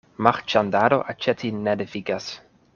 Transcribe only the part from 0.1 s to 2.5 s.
Marĉandado aĉeti ne devigas.